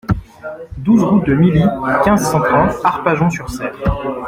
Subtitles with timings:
[0.79, 1.63] douze route de Milly,
[2.03, 3.77] quinze, cent trente, Arpajon-sur-Cère